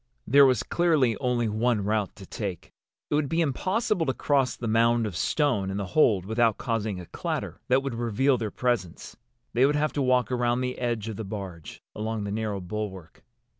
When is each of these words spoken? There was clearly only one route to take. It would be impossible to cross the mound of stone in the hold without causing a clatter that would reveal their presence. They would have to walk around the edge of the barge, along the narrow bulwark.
There 0.25 0.47
was 0.47 0.63
clearly 0.63 1.15
only 1.17 1.47
one 1.47 1.83
route 1.83 2.15
to 2.15 2.25
take. 2.25 2.71
It 3.11 3.13
would 3.13 3.29
be 3.29 3.39
impossible 3.39 4.07
to 4.07 4.15
cross 4.15 4.55
the 4.55 4.67
mound 4.67 5.05
of 5.05 5.15
stone 5.15 5.69
in 5.69 5.77
the 5.77 5.85
hold 5.93 6.25
without 6.25 6.57
causing 6.57 6.99
a 6.99 7.05
clatter 7.05 7.61
that 7.67 7.83
would 7.83 7.93
reveal 7.93 8.35
their 8.39 8.49
presence. 8.49 9.15
They 9.53 9.63
would 9.63 9.75
have 9.75 9.93
to 9.93 10.01
walk 10.01 10.31
around 10.31 10.61
the 10.61 10.79
edge 10.79 11.07
of 11.07 11.17
the 11.17 11.23
barge, 11.23 11.83
along 11.93 12.23
the 12.23 12.31
narrow 12.31 12.59
bulwark. 12.59 13.23